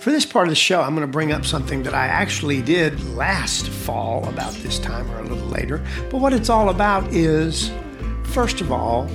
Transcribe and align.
For 0.00 0.10
this 0.10 0.24
part 0.24 0.48
of 0.48 0.50
the 0.50 0.56
show, 0.56 0.80
I'm 0.80 0.94
going 0.94 1.06
to 1.06 1.12
bring 1.12 1.30
up 1.30 1.44
something 1.44 1.82
that 1.82 1.92
I 1.92 2.06
actually 2.06 2.62
did 2.62 2.98
last 3.14 3.68
fall 3.68 4.26
about 4.30 4.54
this 4.54 4.78
time 4.78 5.10
or 5.10 5.18
a 5.18 5.24
little 5.24 5.46
later. 5.48 5.84
But 6.10 6.22
what 6.22 6.32
it's 6.32 6.48
all 6.48 6.70
about 6.70 7.12
is, 7.12 7.70
first 8.24 8.62
of 8.62 8.72
all, 8.72 9.10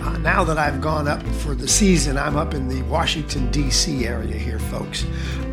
uh, 0.00 0.16
now 0.16 0.42
that 0.42 0.56
I've 0.56 0.80
gone 0.80 1.06
up 1.06 1.22
for 1.22 1.54
the 1.54 1.68
season, 1.68 2.16
I'm 2.16 2.38
up 2.38 2.54
in 2.54 2.66
the 2.66 2.80
Washington, 2.84 3.50
D.C. 3.50 4.06
area 4.06 4.34
here, 4.34 4.58
folks. 4.58 5.04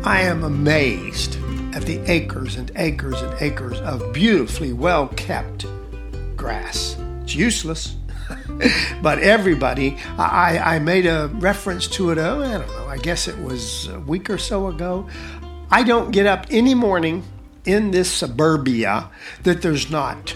I 0.02 0.22
am 0.22 0.44
amazed 0.44 1.36
at 1.74 1.82
the 1.82 2.00
acres 2.10 2.56
and 2.56 2.72
acres 2.76 3.20
and 3.20 3.34
acres 3.42 3.78
of 3.80 4.14
beautifully 4.14 4.72
well 4.72 5.08
kept 5.08 5.66
grass. 6.36 6.96
It's 7.24 7.34
useless. 7.34 7.96
but 9.02 9.18
everybody, 9.18 9.96
I, 10.18 10.76
I 10.76 10.78
made 10.78 11.06
a 11.06 11.30
reference 11.34 11.86
to 11.88 12.10
it, 12.10 12.18
oh, 12.18 12.42
I 12.42 12.58
don't 12.58 12.68
know, 12.68 12.86
I 12.86 12.98
guess 12.98 13.28
it 13.28 13.38
was 13.38 13.88
a 13.88 14.00
week 14.00 14.30
or 14.30 14.38
so 14.38 14.68
ago. 14.68 15.08
I 15.70 15.82
don't 15.82 16.10
get 16.10 16.26
up 16.26 16.46
any 16.50 16.74
morning 16.74 17.24
in 17.64 17.90
this 17.90 18.10
suburbia 18.10 19.10
that 19.44 19.62
there's 19.62 19.90
not 19.90 20.34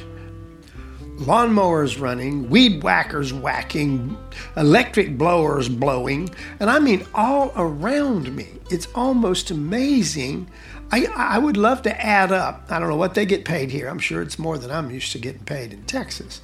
lawnmowers 1.19 2.01
running, 2.01 2.51
weed 2.51 2.83
whackers 2.83 3.33
whacking, 3.33 4.16
electric 4.57 5.16
blowers 5.16 5.69
blowing, 5.69 6.29
and 6.61 6.69
I 6.71 6.79
mean 6.79 7.07
all 7.15 7.52
around 7.57 8.35
me. 8.35 8.49
It's 8.71 8.88
almost 8.95 9.51
amazing. 9.51 10.51
I, 10.91 11.07
I 11.15 11.38
would 11.38 11.57
love 11.57 11.83
to 11.83 12.05
add 12.05 12.33
up. 12.33 12.66
I 12.71 12.79
don't 12.79 12.88
know 12.88 12.97
what 12.97 13.15
they 13.15 13.27
get 13.27 13.45
paid 13.45 13.71
here. 13.71 13.88
I'm 13.88 13.99
sure 13.99 14.23
it's 14.23 14.38
more 14.38 14.59
than 14.59 14.71
I'm 14.71 14.91
used 14.91 15.13
to 15.13 15.19
getting 15.19 15.45
paid 15.45 15.73
in 15.73 15.85
Texas. 15.85 16.41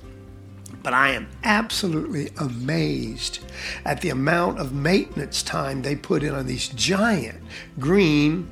But 0.82 0.94
I 0.94 1.10
am 1.10 1.28
absolutely 1.44 2.30
amazed 2.38 3.40
at 3.84 4.00
the 4.00 4.08
amount 4.10 4.58
of 4.58 4.72
maintenance 4.72 5.42
time 5.42 5.82
they 5.82 5.94
put 5.94 6.22
in 6.22 6.34
on 6.34 6.46
these 6.46 6.68
giant 6.68 7.38
green, 7.78 8.50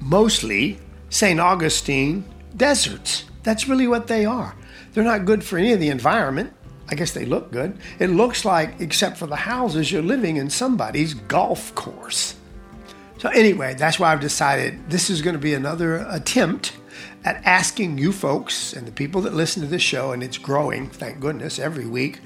mostly 0.00 0.78
St. 1.10 1.38
Augustine 1.38 2.24
deserts. 2.56 3.24
That's 3.42 3.68
really 3.68 3.86
what 3.86 4.06
they 4.06 4.24
are. 4.24 4.54
They're 4.92 5.04
not 5.04 5.26
good 5.26 5.44
for 5.44 5.58
any 5.58 5.72
of 5.72 5.80
the 5.80 5.90
environment. 5.90 6.52
I 6.90 6.94
guess 6.94 7.12
they 7.12 7.26
look 7.26 7.52
good. 7.52 7.78
It 7.98 8.08
looks 8.08 8.44
like, 8.46 8.80
except 8.80 9.18
for 9.18 9.26
the 9.26 9.36
houses, 9.36 9.92
you're 9.92 10.02
living 10.02 10.36
in 10.36 10.48
somebody's 10.48 11.12
golf 11.12 11.74
course. 11.74 12.34
So, 13.18 13.28
anyway, 13.28 13.74
that's 13.74 13.98
why 13.98 14.12
I've 14.12 14.20
decided 14.20 14.88
this 14.88 15.10
is 15.10 15.20
going 15.20 15.34
to 15.34 15.40
be 15.40 15.52
another 15.52 16.06
attempt 16.08 16.72
at 17.24 17.42
asking 17.44 17.98
you 17.98 18.12
folks 18.12 18.72
and 18.72 18.86
the 18.86 18.92
people 18.92 19.20
that 19.22 19.34
listen 19.34 19.62
to 19.62 19.68
this 19.68 19.82
show, 19.82 20.12
and 20.12 20.22
it's 20.22 20.38
growing, 20.38 20.88
thank 20.88 21.20
goodness, 21.20 21.58
every 21.58 21.86
week, 21.86 22.20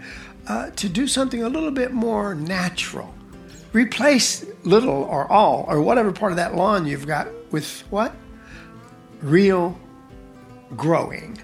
uh, 0.49 0.71
to 0.71 0.89
do 0.89 1.07
something 1.07 1.43
a 1.43 1.49
little 1.49 1.71
bit 1.71 1.93
more 1.93 2.35
natural. 2.35 3.15
Replace 3.73 4.45
little 4.65 5.05
or 5.05 5.31
all 5.31 5.65
or 5.69 5.81
whatever 5.81 6.13
part 6.13 6.33
of 6.33 6.37
that 6.37 6.55
lawn 6.55 6.87
you've 6.87 7.07
got 7.07 7.29
with 7.51 7.81
what? 7.91 8.15
Real 9.23 9.79
growing 10.77 11.39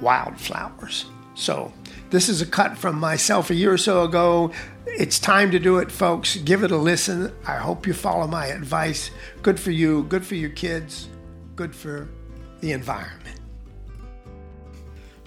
wildflowers. 0.00 1.06
So, 1.34 1.72
this 2.10 2.28
is 2.28 2.40
a 2.40 2.46
cut 2.46 2.78
from 2.78 2.98
myself 2.98 3.50
a 3.50 3.54
year 3.54 3.72
or 3.72 3.78
so 3.78 4.04
ago. 4.04 4.52
It's 4.86 5.18
time 5.18 5.50
to 5.50 5.58
do 5.58 5.78
it, 5.78 5.90
folks. 5.90 6.36
Give 6.36 6.62
it 6.62 6.70
a 6.70 6.76
listen. 6.76 7.32
I 7.46 7.56
hope 7.56 7.86
you 7.86 7.92
follow 7.92 8.26
my 8.26 8.46
advice. 8.46 9.10
Good 9.42 9.58
for 9.58 9.72
you, 9.72 10.04
good 10.04 10.24
for 10.24 10.36
your 10.36 10.50
kids, 10.50 11.08
good 11.56 11.74
for 11.74 12.08
the 12.60 12.72
environment. 12.72 13.40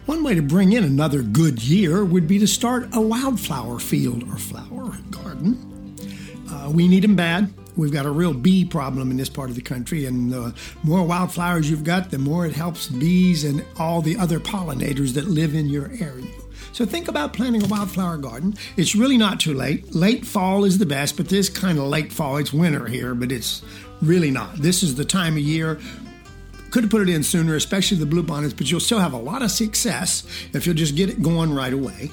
One 0.06 0.24
way 0.24 0.34
to 0.34 0.42
bring 0.42 0.74
in 0.74 0.84
another 0.84 1.22
good 1.22 1.62
year 1.64 2.04
would 2.04 2.28
be 2.28 2.40
to 2.40 2.48
start 2.48 2.90
a 2.94 3.02
wildflower 3.02 3.80
field 3.80 4.24
or 4.24 4.38
flower 4.38 4.98
garden. 5.12 5.96
Uh, 6.50 6.72
we 6.74 6.88
need 6.88 7.04
them 7.04 7.16
bad. 7.16 7.54
We've 7.78 7.92
got 7.92 8.06
a 8.06 8.12
real 8.12 8.34
bee 8.34 8.66
problem 8.66 9.12
in 9.12 9.18
this 9.18 9.30
part 9.30 9.50
of 9.50 9.56
the 9.56 9.62
country, 9.62 10.06
and 10.06 10.34
the 10.34 10.54
more 10.84 11.04
wildflowers 11.06 11.70
you've 11.70 11.84
got, 11.84 12.10
the 12.10 12.18
more 12.18 12.46
it 12.46 12.54
helps 12.54 12.88
bees 12.88 13.44
and 13.44 13.64
all 13.78 14.02
the 14.02 14.18
other 14.18 14.40
pollinators 14.40 15.14
that 15.14 15.28
live 15.28 15.54
in 15.54 15.68
your 15.68 15.92
area. 16.00 16.34
So 16.72 16.86
think 16.86 17.08
about 17.08 17.34
planting 17.34 17.64
a 17.64 17.68
wildflower 17.68 18.18
garden. 18.18 18.56
It's 18.78 18.96
really 18.96 19.18
not 19.18 19.40
too 19.40 19.54
late. 19.54 19.94
Late 19.94 20.26
fall 20.26 20.66
is 20.66 20.78
the 20.78 20.86
best, 20.86 21.18
but 21.18 21.30
this 21.30 21.50
kind 21.50 21.78
of 21.78 21.86
late 21.86 22.12
fall, 22.12 22.38
it's 22.38 22.52
winter 22.52 22.86
here, 22.88 23.16
but 23.16 23.32
it's 23.32 23.62
really 24.02 24.32
not. 24.32 24.56
This 24.56 24.84
is 24.84 24.96
the 24.96 25.06
time 25.06 25.34
of 25.34 25.40
year. 25.40 25.80
Could 26.72 26.84
have 26.84 26.92
put 26.92 27.02
it 27.02 27.10
in 27.10 27.24
sooner, 27.24 27.56
especially 27.56 27.98
the 27.98 28.06
bluebonnets, 28.06 28.56
but 28.56 28.70
you'll 28.70 28.80
still 28.80 29.00
have 29.00 29.14
a 29.14 29.18
lot 29.18 29.42
of 29.42 29.52
success 29.52 30.24
if 30.54 30.66
you'll 30.66 30.76
just 30.76 30.96
get 30.96 31.10
it 31.10 31.22
going 31.22 31.54
right 31.54 31.74
away. 31.74 32.12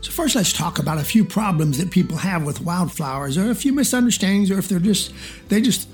So, 0.00 0.12
first, 0.12 0.34
let's 0.34 0.52
talk 0.52 0.78
about 0.78 0.98
a 0.98 1.04
few 1.04 1.24
problems 1.24 1.78
that 1.78 1.90
people 1.90 2.16
have 2.16 2.44
with 2.44 2.60
wildflowers, 2.60 3.36
or 3.36 3.50
a 3.50 3.54
few 3.54 3.72
misunderstandings, 3.72 4.50
or 4.50 4.58
if 4.58 4.68
they're 4.68 4.78
just, 4.78 5.12
they 5.48 5.60
just 5.60 5.88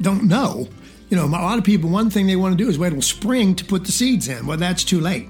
don't 0.00 0.24
know. 0.24 0.68
You 1.10 1.16
know, 1.16 1.24
a 1.24 1.26
lot 1.26 1.58
of 1.58 1.64
people, 1.64 1.90
one 1.90 2.10
thing 2.10 2.26
they 2.26 2.36
want 2.36 2.56
to 2.56 2.64
do 2.64 2.68
is 2.68 2.78
wait 2.78 2.90
till 2.90 3.02
spring 3.02 3.54
to 3.56 3.64
put 3.64 3.84
the 3.84 3.92
seeds 3.92 4.28
in. 4.28 4.46
Well, 4.46 4.56
that's 4.56 4.82
too 4.82 5.00
late. 5.00 5.28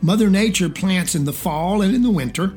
Mother 0.00 0.30
Nature 0.30 0.68
plants 0.68 1.14
in 1.14 1.24
the 1.24 1.32
fall 1.32 1.82
and 1.82 1.94
in 1.94 2.02
the 2.02 2.10
winter. 2.10 2.54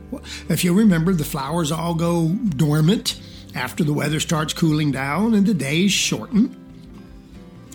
If 0.47 0.63
you 0.63 0.73
remember, 0.73 1.13
the 1.13 1.23
flowers 1.23 1.71
all 1.71 1.95
go 1.95 2.29
dormant 2.29 3.19
after 3.55 3.83
the 3.83 3.93
weather 3.93 4.19
starts 4.19 4.53
cooling 4.53 4.91
down 4.91 5.33
and 5.33 5.45
the 5.45 5.53
days 5.53 5.91
shorten. 5.91 6.60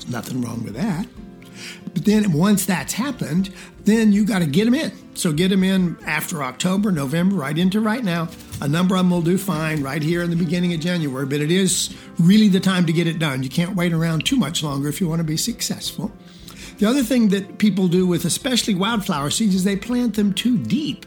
Nothing 0.08 0.42
wrong 0.42 0.62
with 0.62 0.74
that. 0.74 1.06
But 1.94 2.04
then 2.04 2.32
once 2.32 2.66
that's 2.66 2.92
happened, 2.92 3.52
then 3.84 4.12
you 4.12 4.24
got 4.26 4.40
to 4.40 4.46
get 4.46 4.66
them 4.66 4.74
in. 4.74 4.92
So 5.16 5.32
get 5.32 5.48
them 5.48 5.64
in 5.64 5.96
after 6.04 6.42
October, 6.42 6.92
November, 6.92 7.36
right 7.36 7.56
into 7.56 7.80
right 7.80 8.04
now. 8.04 8.28
A 8.60 8.68
number 8.68 8.94
of 8.96 9.00
them 9.00 9.10
will 9.10 9.22
do 9.22 9.38
fine 9.38 9.82
right 9.82 10.02
here 10.02 10.22
in 10.22 10.28
the 10.28 10.36
beginning 10.36 10.74
of 10.74 10.80
January, 10.80 11.24
but 11.24 11.40
it 11.40 11.50
is 11.50 11.96
really 12.18 12.48
the 12.48 12.60
time 12.60 12.84
to 12.86 12.92
get 12.92 13.06
it 13.06 13.18
done. 13.18 13.42
You 13.42 13.48
can't 13.48 13.74
wait 13.74 13.92
around 13.92 14.26
too 14.26 14.36
much 14.36 14.62
longer 14.62 14.88
if 14.88 15.00
you 15.00 15.08
want 15.08 15.20
to 15.20 15.24
be 15.24 15.36
successful. 15.36 16.12
The 16.78 16.86
other 16.86 17.02
thing 17.02 17.28
that 17.28 17.56
people 17.56 17.88
do 17.88 18.06
with 18.06 18.26
especially 18.26 18.74
wildflower 18.74 19.30
seeds 19.30 19.54
is 19.54 19.64
they 19.64 19.76
plant 19.76 20.14
them 20.14 20.34
too 20.34 20.58
deep. 20.58 21.06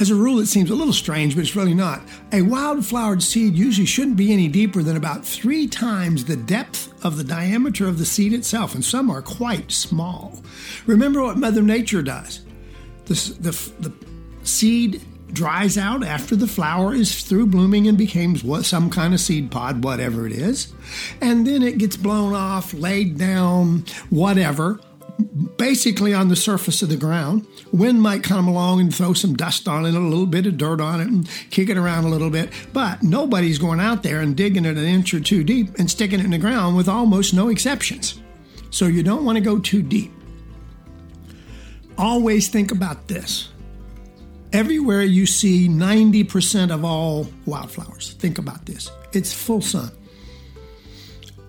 As 0.00 0.10
a 0.10 0.14
rule, 0.14 0.40
it 0.40 0.46
seems 0.46 0.70
a 0.70 0.74
little 0.74 0.92
strange, 0.92 1.34
but 1.34 1.42
it's 1.42 1.56
really 1.56 1.72
not. 1.72 2.00
A 2.32 2.40
wildflowered 2.40 3.22
seed 3.22 3.54
usually 3.54 3.86
shouldn't 3.86 4.16
be 4.16 4.32
any 4.32 4.48
deeper 4.48 4.82
than 4.82 4.96
about 4.96 5.24
three 5.24 5.66
times 5.66 6.24
the 6.24 6.36
depth 6.36 6.92
of 7.04 7.16
the 7.16 7.24
diameter 7.24 7.86
of 7.86 7.98
the 7.98 8.06
seed 8.06 8.32
itself, 8.32 8.74
and 8.74 8.84
some 8.84 9.10
are 9.10 9.22
quite 9.22 9.70
small. 9.70 10.42
Remember 10.86 11.22
what 11.22 11.36
Mother 11.36 11.62
Nature 11.62 12.02
does. 12.02 12.40
The, 13.04 13.14
the, 13.40 13.88
the 13.88 13.92
seed 14.42 15.02
dries 15.32 15.76
out 15.76 16.04
after 16.04 16.36
the 16.36 16.46
flower 16.46 16.94
is 16.94 17.22
through 17.22 17.46
blooming 17.46 17.86
and 17.86 17.98
becomes 17.98 18.42
what, 18.42 18.64
some 18.64 18.88
kind 18.88 19.12
of 19.12 19.20
seed 19.20 19.50
pod, 19.50 19.84
whatever 19.84 20.26
it 20.26 20.32
is. 20.32 20.72
And 21.20 21.46
then 21.46 21.62
it 21.62 21.78
gets 21.78 21.96
blown 21.96 22.34
off, 22.34 22.72
laid 22.72 23.18
down, 23.18 23.84
whatever, 24.10 24.80
basically 25.56 26.12
on 26.12 26.28
the 26.28 26.36
surface 26.36 26.82
of 26.82 26.88
the 26.88 26.96
ground. 26.96 27.46
Wind 27.72 28.02
might 28.02 28.22
come 28.22 28.48
along 28.48 28.80
and 28.80 28.94
throw 28.94 29.12
some 29.12 29.34
dust 29.34 29.68
on 29.68 29.86
it, 29.86 29.94
a 29.94 29.98
little 29.98 30.26
bit 30.26 30.46
of 30.46 30.56
dirt 30.56 30.80
on 30.80 31.00
it, 31.00 31.08
and 31.08 31.28
kick 31.50 31.68
it 31.68 31.76
around 31.76 32.04
a 32.04 32.08
little 32.08 32.30
bit. 32.30 32.50
But 32.72 33.02
nobody's 33.02 33.58
going 33.58 33.80
out 33.80 34.02
there 34.02 34.20
and 34.20 34.36
digging 34.36 34.64
it 34.64 34.76
an 34.76 34.84
inch 34.84 35.14
or 35.14 35.20
two 35.20 35.44
deep 35.44 35.78
and 35.78 35.90
sticking 35.90 36.20
it 36.20 36.24
in 36.24 36.30
the 36.30 36.38
ground 36.38 36.76
with 36.76 36.88
almost 36.88 37.34
no 37.34 37.48
exceptions. 37.48 38.20
So 38.70 38.86
you 38.86 39.02
don't 39.02 39.24
want 39.24 39.36
to 39.36 39.44
go 39.44 39.58
too 39.58 39.82
deep. 39.82 40.12
Always 41.96 42.48
think 42.48 42.72
about 42.72 43.06
this 43.06 43.50
Everywhere 44.54 45.02
you 45.02 45.26
see 45.26 45.68
90% 45.68 46.72
of 46.72 46.84
all 46.84 47.26
wildflowers, 47.44 48.12
think 48.20 48.38
about 48.38 48.64
this 48.64 48.88
it's 49.12 49.32
full 49.32 49.60
sun. 49.60 49.90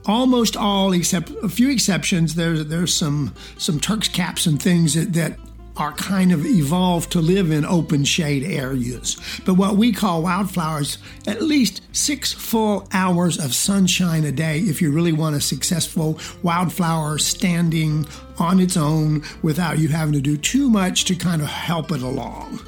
Almost 0.08 0.56
all, 0.56 0.94
except 0.94 1.32
a 1.42 1.50
few 1.50 1.70
exceptions, 1.70 2.36
there's, 2.36 2.66
there's 2.68 2.94
some, 2.94 3.34
some 3.58 3.80
Turk's 3.80 4.08
caps 4.08 4.46
and 4.46 4.62
things 4.62 4.94
that, 4.94 5.14
that 5.14 5.40
are 5.78 5.92
kind 5.94 6.32
of 6.32 6.46
evolved 6.46 7.12
to 7.12 7.20
live 7.20 7.52
in 7.52 7.66
open 7.66 8.04
shade 8.06 8.44
areas. 8.44 9.18
But 9.46 9.56
what 9.56 9.76
we 9.76 9.92
call 9.92 10.22
wildflowers, 10.22 10.98
at 11.28 11.42
least 11.42 11.82
six 11.92 12.32
full 12.32 12.88
hours 12.94 13.38
of 13.38 13.54
sunshine 13.54 14.24
a 14.24 14.32
day 14.32 14.60
if 14.60 14.82
you 14.82 14.92
really 14.92 15.12
want 15.12 15.36
a 15.36 15.42
successful 15.42 16.20
wildflower 16.44 17.18
standing 17.18 18.06
on 18.40 18.60
its 18.60 18.78
own 18.78 19.24
without 19.42 19.80
you 19.80 19.90
having 19.90 20.14
to 20.14 20.22
do 20.22 20.38
too 20.38 20.70
much 20.70 21.06
to 21.06 21.16
kind 21.16 21.42
of 21.42 21.48
help 21.48 21.92
it 21.92 22.02
along. 22.02 22.60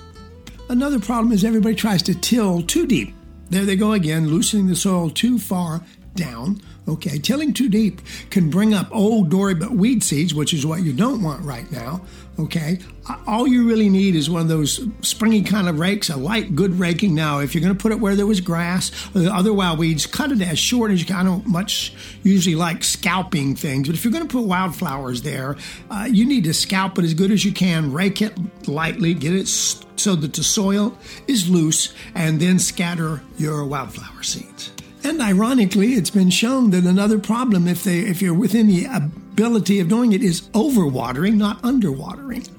Another 0.69 0.99
problem 0.99 1.31
is 1.31 1.45
everybody 1.45 1.75
tries 1.75 2.03
to 2.03 2.15
till 2.15 2.61
too 2.61 2.85
deep. 2.85 3.13
There 3.49 3.63
they 3.63 3.77
go 3.77 3.93
again, 3.93 4.27
loosening 4.27 4.67
the 4.67 4.75
soil 4.75 5.09
too 5.09 5.39
far 5.39 5.81
down. 6.17 6.61
Okay, 6.87 7.17
tilling 7.17 7.53
too 7.53 7.67
deep 7.67 8.01
can 8.29 8.49
bring 8.49 8.73
up 8.73 8.87
old 8.91 9.29
dory 9.29 9.53
but 9.53 9.71
weed 9.71 10.03
seeds, 10.03 10.33
which 10.33 10.53
is 10.53 10.65
what 10.65 10.83
you 10.83 10.93
don't 10.93 11.21
want 11.21 11.43
right 11.43 11.69
now. 11.71 12.01
Okay, 12.39 12.79
all 13.25 13.47
you 13.47 13.67
really 13.67 13.89
need 13.89 14.15
is 14.15 14.29
one 14.29 14.41
of 14.41 14.47
those 14.47 14.87
springy 15.01 15.41
kind 15.41 15.67
of 15.67 15.79
rakes, 15.79 16.09
a 16.09 16.15
light, 16.15 16.55
good 16.55 16.79
raking. 16.79 17.15
Now, 17.15 17.39
if 17.39 17.55
you're 17.55 17.63
going 17.63 17.75
to 17.75 17.81
put 17.81 17.91
it 17.91 17.99
where 17.99 18.15
there 18.15 18.27
was 18.27 18.41
grass 18.41 18.91
or 19.15 19.19
the 19.21 19.33
other 19.33 19.51
wild 19.51 19.79
weeds, 19.79 20.05
cut 20.05 20.31
it 20.31 20.41
as 20.41 20.59
short 20.59 20.91
as 20.91 20.99
you 20.99 21.07
can. 21.07 21.15
I 21.15 21.23
don't 21.23 21.47
much 21.47 21.93
usually 22.23 22.55
like 22.55 22.83
scalping 22.83 23.55
things, 23.55 23.87
but 23.87 23.95
if 23.95 24.05
you're 24.05 24.13
going 24.13 24.27
to 24.27 24.31
put 24.31 24.43
wildflowers 24.43 25.23
there, 25.23 25.57
uh, 25.89 26.07
you 26.09 26.25
need 26.25 26.43
to 26.43 26.53
scalp 26.53 26.99
it 26.99 27.05
as 27.05 27.15
good 27.15 27.31
as 27.31 27.43
you 27.43 27.51
can, 27.51 27.91
rake 27.91 28.21
it 28.21 28.37
lightly, 28.67 29.13
get 29.15 29.33
it 29.33 29.47
so 29.47 30.15
that 30.15 30.33
the 30.33 30.43
soil 30.43 30.95
is 31.27 31.49
loose, 31.49 31.93
and 32.13 32.39
then 32.39 32.59
scatter 32.59 33.21
your 33.37 33.65
wildflower 33.65 34.21
seeds. 34.21 34.71
And 35.07 35.21
ironically, 35.21 35.93
it's 35.93 36.09
been 36.09 36.29
shown 36.29 36.71
that 36.71 36.83
another 36.83 37.17
problem, 37.17 37.65
if 37.65 37.85
they 37.85 37.99
if 37.99 38.21
you're 38.21 38.33
within 38.33 38.67
the 38.67 38.83
ability 38.83 39.79
of 39.79 39.87
doing 39.87 40.11
it, 40.11 40.21
is 40.21 40.41
overwatering, 40.49 41.35
not 41.35 41.61
underwatering. 41.61 42.49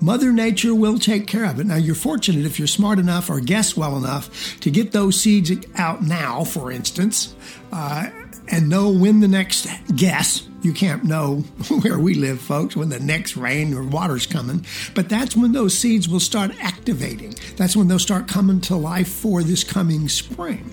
Mother 0.00 0.30
Nature 0.32 0.72
will 0.72 1.00
take 1.00 1.26
care 1.26 1.44
of 1.44 1.58
it. 1.58 1.66
Now, 1.66 1.74
you're 1.74 1.96
fortunate 1.96 2.46
if 2.46 2.60
you're 2.60 2.68
smart 2.68 3.00
enough 3.00 3.28
or 3.28 3.40
guess 3.40 3.76
well 3.76 3.96
enough 3.96 4.60
to 4.60 4.70
get 4.70 4.92
those 4.92 5.20
seeds 5.20 5.50
out 5.74 6.04
now, 6.04 6.44
for 6.44 6.70
instance, 6.70 7.34
uh, 7.72 8.08
and 8.46 8.68
know 8.68 8.88
when 8.88 9.18
the 9.18 9.26
next 9.26 9.66
guess. 9.96 10.46
You 10.62 10.72
can't 10.72 11.02
know 11.02 11.38
where 11.80 11.98
we 11.98 12.14
live, 12.14 12.40
folks, 12.40 12.76
when 12.76 12.88
the 12.88 13.00
next 13.00 13.36
rain 13.36 13.74
or 13.74 13.82
water's 13.82 14.26
coming. 14.26 14.64
But 14.94 15.08
that's 15.08 15.34
when 15.34 15.50
those 15.50 15.76
seeds 15.76 16.08
will 16.08 16.20
start 16.20 16.52
activating. 16.60 17.34
That's 17.56 17.74
when 17.74 17.88
they'll 17.88 17.98
start 17.98 18.28
coming 18.28 18.60
to 18.62 18.76
life 18.76 19.08
for 19.08 19.42
this 19.42 19.64
coming 19.64 20.08
spring. 20.08 20.72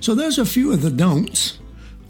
So, 0.00 0.14
there's 0.14 0.38
a 0.38 0.46
few 0.46 0.72
of 0.72 0.82
the 0.82 0.90
don'ts 0.90 1.58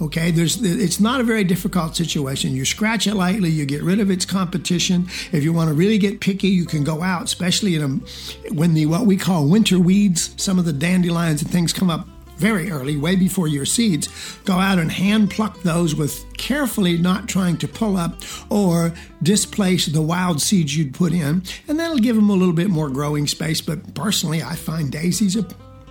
Okay, 0.02 0.30
there's 0.30 0.62
it's 0.62 0.98
not 0.98 1.20
a 1.20 1.24
very 1.24 1.44
difficult 1.44 1.94
situation. 1.94 2.56
You 2.56 2.64
scratch 2.64 3.06
it 3.06 3.14
lightly, 3.14 3.50
you 3.50 3.66
get 3.66 3.82
rid 3.82 4.00
of 4.00 4.10
its 4.10 4.24
competition. 4.24 5.08
If 5.30 5.44
you 5.44 5.52
want 5.52 5.68
to 5.68 5.74
really 5.74 5.98
get 5.98 6.20
picky, 6.20 6.48
you 6.48 6.64
can 6.64 6.84
go 6.84 7.02
out, 7.02 7.24
especially 7.24 7.74
in 7.74 7.82
a, 7.82 8.50
when 8.54 8.72
the 8.72 8.86
what 8.86 9.04
we 9.04 9.18
call 9.18 9.46
winter 9.46 9.78
weeds, 9.78 10.34
some 10.38 10.58
of 10.58 10.64
the 10.64 10.72
dandelions 10.72 11.42
and 11.42 11.50
things 11.50 11.74
come 11.74 11.90
up 11.90 12.08
very 12.38 12.70
early, 12.70 12.96
way 12.96 13.14
before 13.14 13.46
your 13.46 13.66
seeds. 13.66 14.08
Go 14.46 14.54
out 14.54 14.78
and 14.78 14.90
hand 14.90 15.30
pluck 15.30 15.60
those 15.60 15.94
with 15.94 16.24
carefully 16.38 16.96
not 16.96 17.28
trying 17.28 17.58
to 17.58 17.68
pull 17.68 17.98
up 17.98 18.22
or 18.48 18.94
displace 19.22 19.84
the 19.84 20.00
wild 20.00 20.40
seeds 20.40 20.74
you'd 20.74 20.94
put 20.94 21.12
in, 21.12 21.42
and 21.68 21.78
that'll 21.78 21.98
give 21.98 22.16
them 22.16 22.30
a 22.30 22.34
little 22.34 22.54
bit 22.54 22.70
more 22.70 22.88
growing 22.88 23.26
space. 23.26 23.60
But 23.60 23.92
personally, 23.92 24.42
I 24.42 24.54
find 24.54 24.90
daisies 24.90 25.36
are 25.36 25.46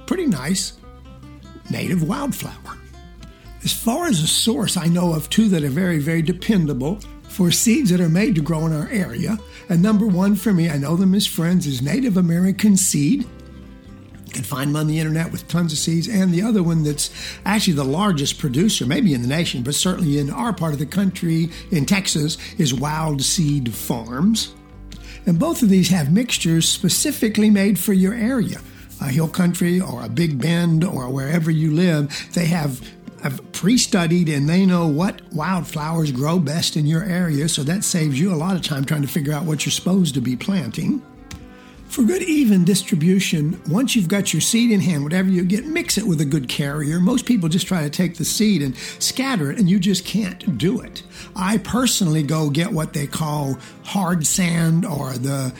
pretty 0.08 0.26
nice 0.26 0.79
native 1.72 2.08
wildflower. 2.08 2.78
As 3.64 3.74
far 3.74 4.08
as 4.08 4.22
a 4.22 4.28
source, 4.28 4.78
I 4.78 4.86
know 4.86 5.14
of 5.14 5.30
two 5.30 5.50
that 5.50 5.64
are 5.64 5.70
very, 5.70 6.00
very 6.00 6.22
dependable 6.22 7.00
for 7.28 7.52
seeds 7.52 7.90
that 7.92 8.02
are 8.02 8.10
made 8.10 8.36
to 8.36 8.42
grow 8.42 8.66
in 8.66 8.74
our 8.74 8.90
area. 8.90 9.38
And 9.68 9.82
number 9.82 10.08
one 10.08 10.36
for 10.36 10.54
me, 10.54 10.70
I 10.70 10.78
know 10.78 10.96
them 10.96 11.14
as 11.14 11.28
friends, 11.28 11.68
is 11.68 11.82
Native 11.82 12.18
American 12.18 12.78
Seed. 12.78 13.22
You 14.26 14.34
can 14.34 14.44
find 14.44 14.70
them 14.70 14.76
on 14.76 14.88
the 14.88 15.00
internet 15.00 15.32
with 15.32 15.48
tons 15.48 15.74
of 15.74 15.80
seeds. 15.80 16.08
And 16.08 16.34
the 16.34 16.42
other 16.42 16.64
one 16.64 16.84
that's 16.84 17.12
actually 17.46 17.74
the 17.74 17.84
largest 17.84 18.40
producer, 18.40 18.86
maybe 18.86 19.14
in 19.14 19.22
the 19.22 19.28
nation, 19.28 19.64
but 19.64 19.76
certainly 19.76 20.20
in 20.20 20.30
our 20.30 20.54
part 20.54 20.74
of 20.74 20.80
the 20.80 20.86
country, 20.86 21.50
in 21.72 21.86
Texas, 21.86 22.38
is 22.58 22.74
Wild 22.74 23.22
Seed 23.22 23.74
Farms. 23.74 24.54
And 25.26 25.38
both 25.38 25.62
of 25.62 25.70
these 25.70 25.90
have 25.90 26.12
mixtures 26.12 26.68
specifically 26.68 27.50
made 27.50 27.78
for 27.78 27.94
your 27.94 28.14
area. 28.14 28.62
Uh, 29.02 29.06
a 29.06 29.10
hill 29.10 29.28
country 29.28 29.80
or 29.80 30.04
a 30.04 30.10
big 30.10 30.42
bend 30.42 30.84
or 30.84 31.10
wherever 31.10 31.52
you 31.52 31.72
live, 31.72 32.32
they 32.34 32.46
have 32.46 32.82
have 33.22 33.52
pre-studied 33.52 34.30
and 34.30 34.48
they 34.48 34.66
know 34.66 34.88
what 34.88 35.22
wildflowers 35.34 36.10
grow 36.10 36.40
best 36.40 36.78
in 36.78 36.86
your 36.86 37.04
area 37.04 37.50
so 37.50 37.64
that 37.64 37.84
saves 37.84 38.18
you 38.18 38.34
a 38.34 38.36
lot 38.36 38.56
of 38.56 38.62
time 38.62 38.86
trying 38.86 39.02
to 39.02 39.10
figure 39.10 39.34
out 39.34 39.44
what 39.44 39.66
you're 39.66 39.74
supposed 39.74 40.14
to 40.14 40.22
be 40.22 40.38
planting 40.38 41.02
for 41.90 42.04
good 42.04 42.22
even 42.22 42.66
distribution, 42.66 43.60
once 43.68 43.96
you've 43.96 44.08
got 44.08 44.32
your 44.32 44.42
seed 44.42 44.72
in 44.72 44.80
hand, 44.80 45.04
whatever 45.04 45.28
you 45.28 45.44
get, 45.44 45.66
mix 45.66 45.98
it 45.98 46.06
with 46.06 46.22
a 46.22 46.26
good 46.26 46.48
carrier. 46.48 47.00
Most 47.00 47.26
people 47.26 47.50
just 47.50 47.66
try 47.66 47.82
to 47.82 47.90
take 47.90 48.16
the 48.16 48.26
seed 48.26 48.62
and 48.62 48.78
scatter 49.00 49.52
it, 49.52 49.58
and 49.58 49.68
you 49.68 49.80
just 49.80 50.06
can't 50.06 50.58
do 50.58 50.82
it. 50.82 51.02
I 51.36 51.58
personally 51.58 52.22
go 52.22 52.52
get 52.52 52.72
what 52.72 52.94
they 52.94 53.08
call 53.08 53.58
hard 53.84 54.28
sand 54.28 54.86
or 54.86 55.14
the, 55.14 55.52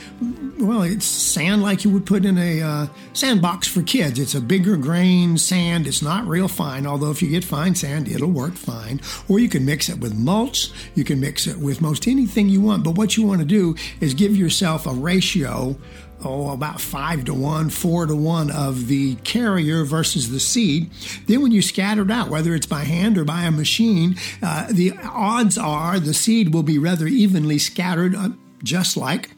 well, 0.62 0.84
it's 0.84 1.06
sand 1.06 1.62
like 1.62 1.84
you 1.84 1.90
would 1.92 2.06
put 2.06 2.26
in 2.26 2.38
a 2.38 2.62
uh, 2.62 2.88
sandbox 3.14 3.68
for 3.68 3.82
kids. 3.82 4.20
It's 4.20 4.36
a 4.36 4.42
bigger 4.42 4.78
grain 4.78 5.38
sand. 5.38 5.88
It's 5.88 6.02
not 6.02 6.28
real 6.28 6.48
fine, 6.48 6.86
although 6.86 7.12
if 7.12 7.22
you 7.22 7.30
get 7.30 7.44
fine 7.44 7.76
sand, 7.76 8.08
it'll 8.08 8.32
work 8.32 8.54
fine. 8.54 9.02
Or 9.28 9.40
you 9.40 9.50
can 9.50 9.66
mix 9.66 9.90
it 9.90 10.00
with 10.00 10.18
mulch. 10.18 10.72
You 10.96 11.04
can 11.04 11.20
mix 11.20 11.48
it 11.48 11.58
with 11.58 11.82
most 11.82 12.08
anything 12.08 12.50
you 12.50 12.62
want. 12.62 12.84
But 12.84 12.96
what 12.96 13.18
you 13.18 13.26
want 13.26 13.40
to 13.40 13.46
do 13.46 13.76
is 14.02 14.14
give 14.14 14.36
yourself 14.36 14.86
a 14.86 14.92
ratio 14.92 15.78
oh, 16.24 16.52
about 16.52 16.82
five 16.82 17.26
to 17.26 17.34
one, 17.34 17.70
four 17.70 18.06
to 18.06 18.16
one 18.16 18.52
of 18.52 18.88
the 18.88 19.16
carrier 19.18 19.84
versus 19.86 20.30
the 20.30 20.40
seed. 20.40 20.92
Then 21.28 21.42
when 21.42 21.52
you 21.52 21.62
scatter 21.62 22.02
it 22.02 22.12
out, 22.12 22.30
whether 22.30 22.54
it's 22.54 22.66
by 22.66 22.84
hand 22.84 23.18
or 23.18 23.24
by 23.24 23.44
a 23.44 23.52
machine, 23.52 24.18
uh, 24.42 24.68
the 24.72 24.94
odds 25.04 25.58
are 25.58 26.00
the 26.00 26.14
seed 26.14 26.54
will 26.54 26.64
be 26.64 26.78
rather 26.78 27.08
evenly 27.08 27.58
scattered, 27.58 28.16
uh, 28.16 28.30
just 28.64 28.98
like, 28.98 29.30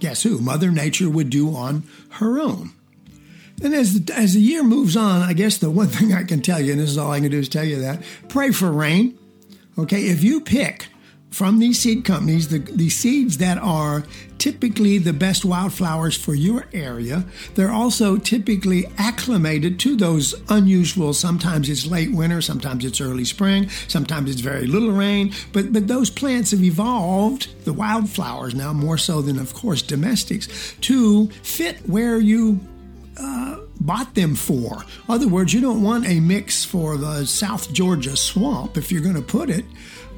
guess 0.00 0.22
who? 0.22 0.38
Mother 0.38 0.70
Nature 0.70 1.10
would 1.10 1.30
do 1.30 1.54
on 1.54 1.84
her 2.10 2.38
own. 2.38 2.72
And 3.62 3.74
as 3.74 4.00
the, 4.00 4.14
as 4.14 4.34
the 4.34 4.40
year 4.40 4.62
moves 4.62 4.96
on, 4.96 5.22
I 5.22 5.32
guess 5.32 5.58
the 5.58 5.70
one 5.70 5.88
thing 5.88 6.12
I 6.12 6.24
can 6.24 6.42
tell 6.42 6.60
you, 6.60 6.72
and 6.72 6.80
this 6.80 6.90
is 6.90 6.98
all 6.98 7.12
I 7.12 7.20
can 7.20 7.30
do 7.30 7.38
is 7.38 7.48
tell 7.48 7.64
you 7.64 7.80
that, 7.80 8.02
pray 8.28 8.50
for 8.50 8.70
rain. 8.70 9.18
Okay, 9.78 10.06
if 10.06 10.24
you 10.24 10.40
pick 10.40 10.88
from 11.30 11.58
these 11.58 11.80
seed 11.80 12.04
companies, 12.04 12.48
the, 12.48 12.58
the 12.58 12.88
seeds 12.88 13.38
that 13.38 13.58
are 13.58 14.04
typically 14.38 14.98
the 14.98 15.12
best 15.12 15.44
wildflowers 15.44 16.16
for 16.16 16.34
your 16.34 16.66
area. 16.72 17.24
They're 17.54 17.72
also 17.72 18.16
typically 18.16 18.86
acclimated 18.96 19.78
to 19.80 19.96
those 19.96 20.34
unusual, 20.48 21.12
sometimes 21.12 21.68
it's 21.68 21.86
late 21.86 22.12
winter, 22.12 22.40
sometimes 22.40 22.84
it's 22.84 23.00
early 23.00 23.24
spring, 23.24 23.68
sometimes 23.88 24.30
it's 24.30 24.40
very 24.40 24.66
little 24.66 24.92
rain, 24.92 25.32
but, 25.52 25.72
but 25.72 25.88
those 25.88 26.10
plants 26.10 26.52
have 26.52 26.62
evolved, 26.62 27.64
the 27.64 27.72
wildflowers 27.72 28.54
now 28.54 28.72
more 28.72 28.98
so 28.98 29.20
than, 29.20 29.38
of 29.38 29.52
course, 29.52 29.82
domestics, 29.82 30.74
to 30.82 31.28
fit 31.42 31.76
where 31.88 32.18
you 32.18 32.60
uh, 33.18 33.58
bought 33.80 34.14
them 34.14 34.34
for. 34.34 34.82
In 35.08 35.14
other 35.14 35.28
words, 35.28 35.52
you 35.52 35.60
don't 35.60 35.82
want 35.82 36.06
a 36.06 36.20
mix 36.20 36.64
for 36.64 36.96
the 36.96 37.24
South 37.24 37.72
Georgia 37.72 38.16
swamp 38.16 38.76
if 38.76 38.92
you're 38.92 39.02
going 39.02 39.14
to 39.14 39.22
put 39.22 39.50
it 39.50 39.64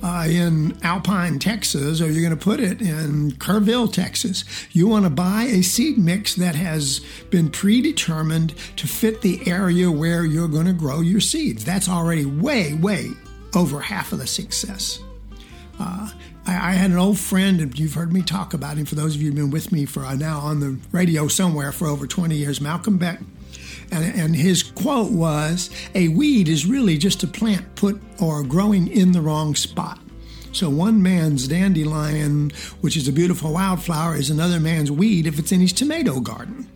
uh, 0.03 0.27
in 0.29 0.77
Alpine, 0.83 1.39
Texas, 1.39 2.01
or 2.01 2.11
you're 2.11 2.23
going 2.23 2.39
to 2.39 2.45
put 2.45 2.61
it 2.61 2.81
in 2.81 3.33
Kerrville, 3.33 3.93
Texas. 3.93 4.45
You 4.73 4.89
want 4.89 5.05
to 5.05 5.11
buy 5.11 5.45
a 5.45 5.63
seed 5.63 5.99
mix 5.99 6.35
that 6.37 6.55
has 6.55 7.01
been 7.31 7.51
predetermined 7.51 8.55
to 8.77 8.87
fit 8.87 9.23
the 9.23 9.41
area 9.51 9.91
where 9.91 10.25
you're 10.25 10.49
going 10.49 10.67
to 10.67 10.73
grow 10.73 11.01
your 11.01 11.21
seeds. 11.21 11.65
That's 11.65 11.89
already 11.89 12.25
way, 12.25 12.75
way 12.75 13.11
over 13.55 13.81
half 13.81 14.13
of 14.13 14.19
the 14.19 14.27
success. 14.27 15.01
Uh, 15.81 16.11
I, 16.47 16.71
I, 16.71 16.73
had 16.73 16.91
an 16.91 16.99
old 16.99 17.19
friend, 17.19 17.61
and 17.61 17.79
you've 17.79 17.95
heard 17.95 18.13
me 18.13 18.23
talk 18.23 18.53
about 18.53 18.77
him. 18.77 18.85
For 18.85 18.97
those 18.97 19.15
of 19.15 19.23
you 19.23 19.29
who've 19.29 19.37
been 19.37 19.51
with 19.51 19.71
me 19.71 19.85
for 19.85 20.05
uh, 20.05 20.15
now 20.15 20.41
on 20.41 20.61
the 20.61 20.79
radio 20.91 21.29
somewhere 21.29 21.71
for 21.71 21.87
over 21.87 22.07
20 22.07 22.35
years, 22.35 22.61
Malcolm 22.61 22.99
Beck. 22.99 23.21
And, 23.91 24.15
and 24.19 24.37
his 24.37 24.63
quote 24.63 25.11
was 25.11 25.71
A 25.95 26.09
weed 26.09 26.49
is 26.49 26.67
really 26.67 26.99
just 26.99 27.23
a 27.23 27.27
plant 27.27 27.75
put 27.75 28.01
or 28.21 28.43
growing 28.43 28.89
in 28.89 29.13
the 29.13 29.21
wrong 29.21 29.55
spot. 29.55 29.99
So 30.53 30.69
one 30.71 31.03
man's 31.03 31.47
dandelion, 31.47 32.51
which 32.81 32.97
is 32.97 33.07
a 33.07 33.13
beautiful 33.13 33.53
wildflower, 33.53 34.17
is 34.17 34.31
another 34.31 34.59
man's 34.59 34.91
weed 34.91 35.27
if 35.27 35.39
it's 35.39 35.53
in 35.53 35.61
his 35.61 35.73
tomato 35.73 36.21
garden. 36.21 36.67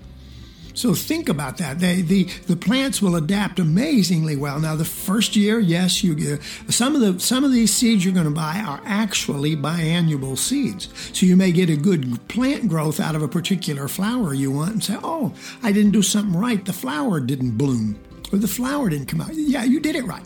So 0.75 0.95
think 0.95 1.29
about 1.29 1.59
that. 1.59 1.79
They, 1.79 2.02
the 2.02 2.25
the 2.47 2.57
plants 2.57 3.02
will 3.02 3.17
adapt 3.17 3.59
amazingly 3.59 4.37
well. 4.37 4.61
Now, 4.61 4.76
the 4.76 4.85
first 4.85 5.37
year, 5.37 5.61
yes, 5.61 6.02
you 6.02 6.14
get 6.14 6.41
some 6.69 6.95
of 6.95 7.00
the 7.00 7.21
some 7.21 7.45
of 7.45 7.52
these 7.52 7.73
seeds 7.73 8.05
you're 8.05 8.14
going 8.14 8.26
to 8.26 8.31
buy 8.31 8.62
are 8.67 8.81
actually 8.85 9.57
biannual 9.57 10.37
seeds. 10.37 10.88
So 11.12 11.26
you 11.26 11.37
may 11.37 11.52
get 11.52 11.71
a 11.71 11.76
good 11.76 12.26
plant 12.29 12.69
growth 12.69 13.00
out 13.00 13.14
of 13.14 13.23
a 13.23 13.29
particular 13.29 13.88
flower 13.88 14.35
you 14.35 14.50
want, 14.50 14.73
and 14.73 14.85
say, 14.85 14.97
"Oh, 15.02 15.35
I 15.62 15.73
didn't 15.73 15.93
do 15.93 16.02
something 16.02 16.38
right. 16.38 16.64
The 16.64 16.73
flower 16.73 17.21
didn't 17.21 17.52
bloom, 17.59 17.99
or 18.33 18.38
the 18.38 18.49
flower 18.49 18.88
didn't 18.88 19.07
come 19.07 19.21
out." 19.21 19.35
Yeah, 19.35 19.64
you 19.64 19.81
did 19.81 19.97
it 19.97 20.05
right. 20.05 20.25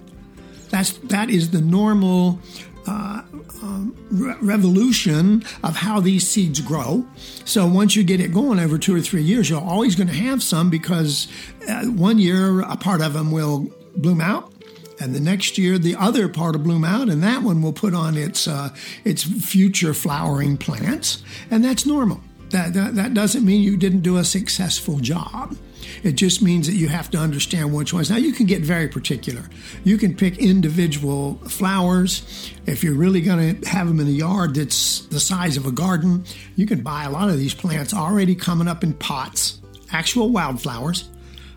That's 0.70 0.92
that 1.08 1.30
is 1.30 1.50
the 1.50 1.60
normal 1.60 2.38
uh, 2.86 3.22
um, 3.62 3.96
re- 4.10 4.36
revolution 4.40 5.42
of 5.62 5.76
how 5.76 6.00
these 6.00 6.26
seeds 6.26 6.60
grow. 6.60 7.06
So 7.44 7.66
once 7.66 7.96
you 7.96 8.04
get 8.04 8.20
it 8.20 8.32
going 8.32 8.58
over 8.58 8.78
two 8.78 8.94
or 8.94 9.00
three 9.00 9.22
years, 9.22 9.48
you're 9.48 9.60
always 9.60 9.94
going 9.94 10.08
to 10.08 10.14
have 10.14 10.42
some 10.42 10.70
because 10.70 11.28
uh, 11.68 11.84
one 11.86 12.18
year 12.18 12.60
a 12.60 12.76
part 12.76 13.00
of 13.00 13.12
them 13.12 13.30
will 13.30 13.70
bloom 13.96 14.20
out. 14.20 14.52
And 14.98 15.14
the 15.14 15.20
next 15.20 15.58
year, 15.58 15.78
the 15.78 15.94
other 15.96 16.26
part 16.26 16.56
will 16.56 16.62
bloom 16.62 16.84
out, 16.84 17.10
and 17.10 17.22
that 17.22 17.42
one 17.42 17.60
will 17.60 17.74
put 17.74 17.92
on 17.92 18.16
its 18.16 18.48
uh, 18.48 18.70
its 19.04 19.22
future 19.24 19.92
flowering 19.92 20.56
plants, 20.56 21.22
and 21.50 21.62
that's 21.62 21.84
normal. 21.84 22.22
That, 22.50 22.72
that 22.72 22.94
that 22.94 23.12
doesn't 23.12 23.44
mean 23.44 23.60
you 23.60 23.76
didn't 23.76 24.00
do 24.00 24.16
a 24.16 24.24
successful 24.24 24.98
job. 25.00 25.54
It 26.02 26.12
just 26.12 26.42
means 26.42 26.66
that 26.66 26.74
you 26.74 26.88
have 26.88 27.10
to 27.10 27.18
understand 27.18 27.72
which 27.72 27.92
ones. 27.92 28.10
Now, 28.10 28.16
you 28.16 28.32
can 28.32 28.46
get 28.46 28.62
very 28.62 28.88
particular. 28.88 29.42
You 29.84 29.98
can 29.98 30.16
pick 30.16 30.38
individual 30.38 31.34
flowers. 31.48 32.52
If 32.66 32.82
you're 32.82 32.94
really 32.94 33.20
going 33.20 33.60
to 33.60 33.68
have 33.68 33.88
them 33.88 34.00
in 34.00 34.06
a 34.06 34.10
yard 34.10 34.54
that's 34.54 35.00
the 35.06 35.20
size 35.20 35.56
of 35.56 35.66
a 35.66 35.72
garden, 35.72 36.24
you 36.56 36.66
can 36.66 36.82
buy 36.82 37.04
a 37.04 37.10
lot 37.10 37.28
of 37.28 37.38
these 37.38 37.54
plants 37.54 37.94
already 37.94 38.34
coming 38.34 38.68
up 38.68 38.84
in 38.84 38.94
pots, 38.94 39.60
actual 39.90 40.30
wildflowers. 40.30 41.08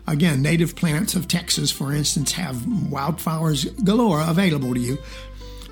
Again, 0.06 0.42
native 0.42 0.74
plants 0.74 1.14
of 1.14 1.28
Texas, 1.28 1.70
for 1.70 1.92
instance, 1.92 2.32
have 2.32 2.66
wildflowers 2.90 3.64
galore 3.84 4.20
available 4.20 4.74
to 4.74 4.80
you. 4.80 4.98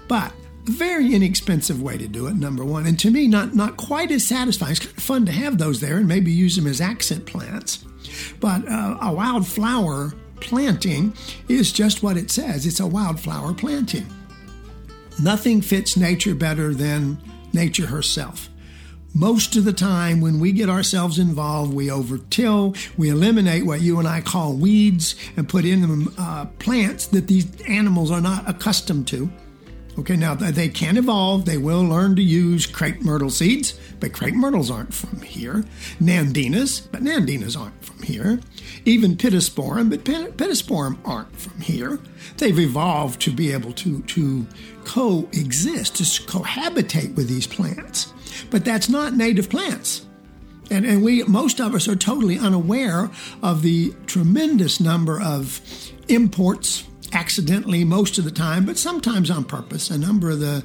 But 0.06 0.32
very 0.68 1.14
inexpensive 1.14 1.82
way 1.82 1.96
to 1.98 2.06
do 2.06 2.26
it 2.26 2.34
number 2.34 2.64
one 2.64 2.86
and 2.86 2.98
to 2.98 3.10
me 3.10 3.26
not 3.26 3.54
not 3.54 3.76
quite 3.76 4.10
as 4.10 4.26
satisfying 4.26 4.72
it's 4.72 4.80
kind 4.80 4.96
of 4.96 5.02
fun 5.02 5.26
to 5.26 5.32
have 5.32 5.58
those 5.58 5.80
there 5.80 5.96
and 5.96 6.06
maybe 6.06 6.30
use 6.30 6.56
them 6.56 6.66
as 6.66 6.80
accent 6.80 7.26
plants 7.26 7.84
but 8.40 8.66
uh, 8.68 8.98
a 9.02 9.12
wildflower 9.12 10.12
planting 10.40 11.12
is 11.48 11.72
just 11.72 12.02
what 12.02 12.16
it 12.16 12.30
says 12.30 12.66
it's 12.66 12.80
a 12.80 12.86
wildflower 12.86 13.54
planting. 13.54 14.06
Nothing 15.22 15.60
fits 15.60 15.96
nature 15.96 16.34
better 16.34 16.72
than 16.72 17.18
nature 17.52 17.86
herself. 17.86 18.48
Most 19.14 19.56
of 19.56 19.64
the 19.64 19.72
time, 19.72 20.20
when 20.20 20.38
we 20.38 20.52
get 20.52 20.68
ourselves 20.68 21.18
involved, 21.18 21.74
we 21.74 21.90
overtill, 21.90 22.76
we 22.96 23.08
eliminate 23.08 23.66
what 23.66 23.80
you 23.80 23.98
and 23.98 24.06
I 24.06 24.20
call 24.20 24.52
weeds, 24.52 25.16
and 25.36 25.48
put 25.48 25.64
in 25.64 25.80
them 25.80 26.14
uh, 26.18 26.44
plants 26.58 27.06
that 27.08 27.26
these 27.26 27.60
animals 27.62 28.10
are 28.10 28.20
not 28.20 28.48
accustomed 28.48 29.08
to. 29.08 29.28
Okay, 29.98 30.14
now 30.14 30.34
they 30.34 30.68
can 30.68 30.96
evolve. 30.96 31.44
They 31.44 31.58
will 31.58 31.82
learn 31.82 32.14
to 32.16 32.22
use 32.22 32.66
crepe 32.66 33.02
myrtle 33.02 33.30
seeds, 33.30 33.78
but 33.98 34.12
crepe 34.12 34.34
myrtles 34.34 34.70
aren't 34.70 34.94
from 34.94 35.22
here. 35.22 35.64
Nandinas, 36.00 36.86
but 36.92 37.02
nandinas 37.02 37.58
aren't 37.58 37.84
from 37.84 38.04
here. 38.04 38.38
Even 38.84 39.16
pittosporum, 39.16 39.90
but 39.90 40.04
pittosporum 40.04 40.98
aren't 41.04 41.34
from 41.34 41.60
here. 41.60 41.98
They've 42.36 42.58
evolved 42.60 43.20
to 43.22 43.32
be 43.32 43.50
able 43.50 43.72
to, 43.72 44.02
to 44.02 44.46
coexist, 44.84 45.96
to 45.96 46.04
cohabitate 46.04 47.16
with 47.16 47.28
these 47.28 47.48
plants. 47.48 48.12
But 48.50 48.64
that's 48.64 48.88
not 48.88 49.14
native 49.14 49.50
plants. 49.50 50.06
And, 50.70 50.86
and 50.86 51.02
we, 51.02 51.24
most 51.24 51.60
of 51.60 51.74
us 51.74 51.88
are 51.88 51.96
totally 51.96 52.38
unaware 52.38 53.10
of 53.42 53.62
the 53.62 53.94
tremendous 54.06 54.78
number 54.78 55.20
of 55.20 55.60
imports 56.06 56.84
accidentally 57.12 57.84
most 57.84 58.18
of 58.18 58.24
the 58.24 58.30
time, 58.30 58.64
but 58.64 58.76
sometimes 58.76 59.30
on 59.30 59.44
purpose. 59.44 59.90
A 59.90 59.98
number 59.98 60.30
of 60.30 60.40
the 60.40 60.62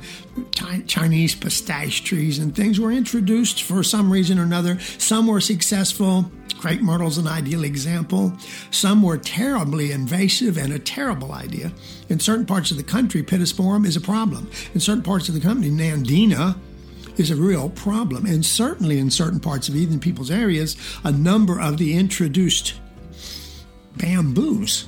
Chinese 0.87 1.35
pistache 1.35 2.01
trees 2.01 2.39
and 2.39 2.55
things 2.55 2.79
were 2.79 2.91
introduced 2.91 3.63
for 3.63 3.83
some 3.83 4.11
reason 4.11 4.39
or 4.39 4.43
another. 4.43 4.79
Some 4.97 5.27
were 5.27 5.41
successful. 5.41 6.29
Crepe 6.59 6.81
myrtle's 6.81 7.17
an 7.17 7.27
ideal 7.27 7.63
example. 7.63 8.33
Some 8.71 9.01
were 9.01 9.17
terribly 9.17 9.91
invasive 9.91 10.57
and 10.57 10.73
a 10.73 10.79
terrible 10.79 11.31
idea. 11.31 11.71
In 12.09 12.19
certain 12.19 12.45
parts 12.45 12.71
of 12.71 12.77
the 12.77 12.83
country, 12.83 13.23
pittosporum 13.23 13.85
is 13.85 13.95
a 13.95 14.01
problem. 14.01 14.49
In 14.73 14.79
certain 14.79 15.03
parts 15.03 15.27
of 15.27 15.35
the 15.35 15.41
country, 15.41 15.69
nandina 15.69 16.57
is 17.17 17.31
a 17.31 17.35
real 17.35 17.69
problem. 17.69 18.25
And 18.25 18.45
certainly 18.45 18.99
in 18.99 19.11
certain 19.11 19.39
parts 19.39 19.69
of 19.69 19.75
even 19.75 19.99
people's 19.99 20.31
areas, 20.31 20.75
a 21.03 21.11
number 21.11 21.59
of 21.59 21.77
the 21.77 21.95
introduced 21.95 22.73
bamboos 23.97 24.87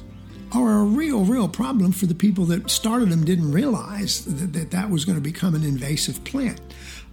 are 0.63 0.79
a 0.79 0.83
real, 0.83 1.23
real 1.23 1.47
problem 1.47 1.91
for 1.91 2.05
the 2.05 2.15
people 2.15 2.45
that 2.45 2.69
started 2.69 3.09
them 3.09 3.25
didn't 3.25 3.51
realize 3.51 4.25
that 4.25 4.53
that, 4.53 4.71
that 4.71 4.89
was 4.89 5.05
going 5.05 5.17
to 5.17 5.21
become 5.21 5.55
an 5.55 5.63
invasive 5.63 6.23
plant. 6.23 6.61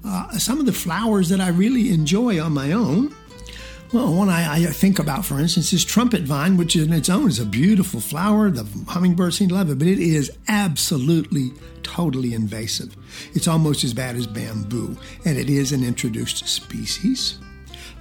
Uh, 0.04 0.30
some 0.38 0.60
of 0.60 0.66
the 0.66 0.72
flowers 0.72 1.28
that 1.28 1.40
I 1.40 1.48
really 1.48 1.90
enjoy 1.90 2.40
on 2.40 2.52
my 2.52 2.72
own. 2.72 3.14
Well, 3.92 4.14
one 4.14 4.30
I, 4.30 4.54
I, 4.54 4.66
think 4.66 4.98
about, 4.98 5.24
for 5.24 5.38
instance, 5.38 5.72
is 5.74 5.84
trumpet 5.84 6.22
vine, 6.22 6.56
which 6.56 6.76
in 6.76 6.92
its 6.94 7.10
own 7.10 7.28
is 7.28 7.38
a 7.38 7.44
beautiful 7.44 8.00
flower. 8.00 8.50
The 8.50 8.66
hummingbirds 8.88 9.36
seem 9.36 9.50
to 9.50 9.54
love 9.54 9.70
it, 9.70 9.78
but 9.78 9.86
it 9.86 9.98
is 9.98 10.32
absolutely, 10.48 11.52
totally 11.82 12.32
invasive. 12.32 12.96
It's 13.34 13.46
almost 13.46 13.84
as 13.84 13.92
bad 13.92 14.16
as 14.16 14.26
bamboo, 14.26 14.96
and 15.26 15.36
it 15.36 15.50
is 15.50 15.72
an 15.72 15.84
introduced 15.84 16.48
species. 16.48 17.38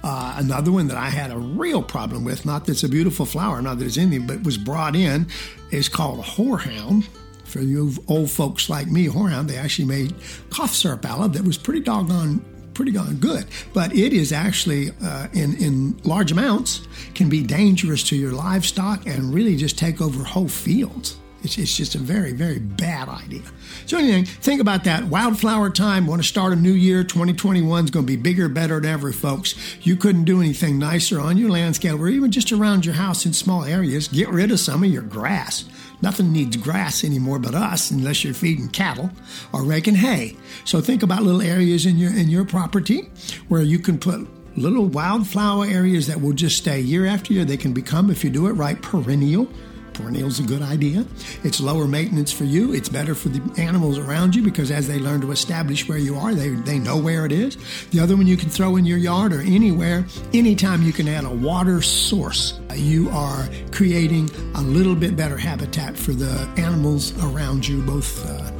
Uh, 0.02 0.34
another 0.38 0.72
one 0.72 0.88
that 0.88 0.96
I 0.96 1.10
had 1.10 1.30
a 1.30 1.38
real 1.38 1.82
problem 1.82 2.24
with, 2.24 2.44
not 2.44 2.66
that 2.66 2.72
it's 2.72 2.82
a 2.82 2.88
beautiful 2.88 3.24
flower, 3.26 3.62
not 3.62 3.78
that 3.78 3.86
it's 3.86 3.98
anything, 3.98 4.26
but 4.26 4.42
was 4.42 4.58
brought 4.58 4.96
in, 4.96 5.26
is 5.70 5.88
called 5.88 6.18
a 6.18 6.22
horehound. 6.22 7.06
For 7.44 7.60
you 7.60 7.92
old 8.08 8.30
folks 8.30 8.70
like 8.70 8.86
me, 8.86 9.08
horehound, 9.08 9.48
they 9.48 9.58
actually 9.58 9.84
made 9.84 10.14
cough 10.50 10.74
syrup 10.74 11.04
out 11.04 11.20
of 11.20 11.32
that 11.34 11.44
was 11.44 11.58
pretty 11.58 11.80
doggone 11.80 12.42
pretty 12.74 12.92
darn 12.92 13.16
good. 13.16 13.44
But 13.72 13.94
it 13.94 14.12
is 14.12 14.32
actually, 14.32 14.90
uh, 15.02 15.28
in, 15.32 15.56
in 15.56 15.96
large 16.04 16.32
amounts, 16.32 16.86
can 17.14 17.28
be 17.28 17.42
dangerous 17.42 18.02
to 18.04 18.16
your 18.16 18.32
livestock 18.32 19.06
and 19.06 19.32
really 19.34 19.56
just 19.56 19.78
take 19.78 20.00
over 20.00 20.24
whole 20.24 20.48
fields. 20.48 21.18
It's, 21.42 21.58
it's 21.58 21.76
just 21.76 21.94
a 21.94 21.98
very, 21.98 22.32
very 22.32 22.58
bad 22.58 23.08
idea. 23.08 23.42
So, 23.86 23.98
anyway, 23.98 24.22
think 24.24 24.60
about 24.60 24.84
that. 24.84 25.04
Wildflower 25.04 25.70
time. 25.70 26.06
Want 26.06 26.22
to 26.22 26.28
start 26.28 26.52
a 26.52 26.56
new 26.56 26.72
year. 26.72 27.02
2021 27.02 27.84
is 27.84 27.90
going 27.90 28.06
to 28.06 28.10
be 28.10 28.16
bigger, 28.16 28.48
better 28.48 28.80
than 28.80 28.90
ever, 28.90 29.12
folks. 29.12 29.54
You 29.82 29.96
couldn't 29.96 30.24
do 30.24 30.40
anything 30.40 30.78
nicer 30.78 31.20
on 31.20 31.36
your 31.36 31.50
landscape 31.50 31.98
or 31.98 32.08
even 32.08 32.30
just 32.30 32.52
around 32.52 32.86
your 32.86 32.94
house 32.94 33.26
in 33.26 33.32
small 33.32 33.64
areas. 33.64 34.08
Get 34.08 34.28
rid 34.28 34.50
of 34.50 34.60
some 34.60 34.84
of 34.84 34.90
your 34.90 35.02
grass. 35.02 35.64
Nothing 36.00 36.32
needs 36.32 36.56
grass 36.56 37.04
anymore 37.04 37.38
but 37.38 37.54
us, 37.54 37.90
unless 37.90 38.24
you're 38.24 38.34
feeding 38.34 38.68
cattle 38.68 39.10
or 39.52 39.62
raking 39.62 39.94
hay. 39.94 40.36
So 40.64 40.80
think 40.80 41.02
about 41.02 41.22
little 41.22 41.42
areas 41.42 41.86
in 41.86 41.96
your 41.96 42.12
in 42.12 42.28
your 42.28 42.44
property 42.44 43.10
where 43.48 43.62
you 43.62 43.78
can 43.78 43.98
put 43.98 44.28
little 44.56 44.86
wildflower 44.86 45.64
areas 45.64 46.08
that 46.08 46.20
will 46.20 46.32
just 46.32 46.56
stay 46.56 46.80
year 46.80 47.06
after 47.06 47.32
year. 47.32 47.44
They 47.44 47.56
can 47.56 47.72
become, 47.72 48.10
if 48.10 48.24
you 48.24 48.30
do 48.30 48.48
it 48.48 48.52
right, 48.52 48.80
perennial 48.82 49.48
Perennial's 49.92 50.40
a 50.40 50.42
good 50.42 50.62
idea. 50.62 51.04
It's 51.44 51.60
lower 51.60 51.86
maintenance 51.86 52.32
for 52.32 52.44
you. 52.44 52.72
It's 52.72 52.88
better 52.88 53.14
for 53.14 53.28
the 53.28 53.60
animals 53.60 53.98
around 53.98 54.34
you 54.34 54.42
because 54.42 54.70
as 54.70 54.88
they 54.88 54.98
learn 54.98 55.20
to 55.20 55.30
establish 55.30 55.88
where 55.88 55.98
you 55.98 56.16
are, 56.16 56.34
they, 56.34 56.50
they 56.50 56.78
know 56.78 56.96
where 56.96 57.26
it 57.26 57.32
is. 57.32 57.56
The 57.90 58.00
other 58.00 58.16
one 58.16 58.26
you 58.26 58.36
can 58.36 58.48
throw 58.48 58.76
in 58.76 58.84
your 58.84 58.98
yard 58.98 59.32
or 59.32 59.40
anywhere, 59.40 60.06
anytime 60.32 60.82
you 60.82 60.92
can 60.92 61.08
add 61.08 61.24
a 61.24 61.30
water 61.30 61.82
source, 61.82 62.60
you 62.74 63.10
are 63.10 63.48
creating 63.70 64.30
a 64.54 64.62
little 64.62 64.94
bit 64.94 65.16
better 65.16 65.36
habitat 65.36 65.96
for 65.96 66.12
the 66.12 66.48
animals 66.56 67.12
around 67.24 67.66
you, 67.66 67.82
both, 67.82 68.24
uh, 68.28 68.50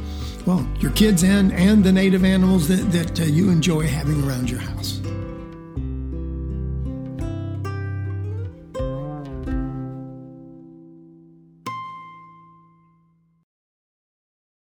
well, 0.45 0.67
your 0.79 0.91
kids 0.91 1.23
and, 1.23 1.51
and 1.53 1.83
the 1.83 1.91
native 1.91 2.23
animals 2.23 2.67
that, 2.67 2.91
that 2.91 3.19
uh, 3.19 3.23
you 3.23 3.49
enjoy 3.49 3.87
having 3.87 4.23
around 4.23 4.49
your 4.49 4.59
house. 4.59 5.02